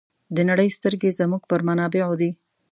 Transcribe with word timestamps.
د 0.35 0.37
نړۍ 0.49 0.69
سترګې 0.77 1.15
زموږ 1.19 1.41
پر 1.49 1.61
منابعو 1.67 2.19
دي. 2.21 2.31